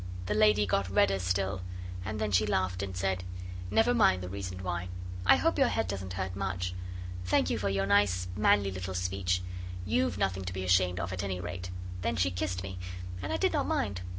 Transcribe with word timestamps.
The 0.25 0.33
lady 0.33 0.65
got 0.65 0.89
redder 0.89 1.19
still, 1.19 1.61
and 2.03 2.19
then 2.19 2.31
she 2.31 2.47
laughed 2.47 2.81
and 2.81 2.97
said 2.97 3.23
'Never 3.69 3.93
mind 3.93 4.23
the 4.23 4.29
reason 4.29 4.63
why. 4.63 4.87
I 5.27 5.35
hope 5.35 5.59
your 5.59 5.67
head 5.67 5.87
doesn't 5.87 6.13
hurt 6.13 6.35
much. 6.35 6.73
Thank 7.25 7.51
you 7.51 7.59
for 7.59 7.69
your 7.69 7.85
nice, 7.85 8.27
manly 8.35 8.71
little 8.71 8.95
speech. 8.95 9.43
You've 9.85 10.17
nothing 10.17 10.43
to 10.45 10.53
be 10.53 10.63
ashamed 10.63 10.99
of, 10.99 11.13
at 11.13 11.21
any 11.21 11.39
rate.' 11.39 11.69
Then 12.01 12.15
she 12.15 12.31
kissed 12.31 12.63
me, 12.63 12.79
and 13.21 13.31
I 13.31 13.37
did 13.37 13.53
not 13.53 13.67
mind. 13.67 14.01